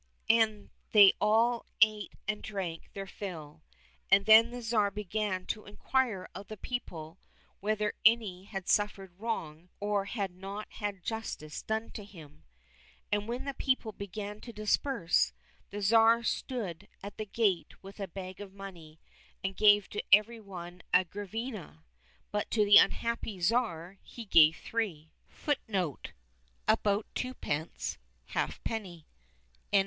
[0.31, 3.61] And they all ate and drank their fill,
[4.09, 7.19] and then the Tsar began to inquire of the people
[7.59, 12.43] whether any had suffered wrong or had not had justice done him.
[13.11, 15.33] And when the people began to disperse,
[15.69, 18.99] the Tsar stood at the gate with a bag of money,
[19.43, 21.83] and gave to every one a grivna^
[22.31, 25.11] but to the unhappy Tsar he gave three.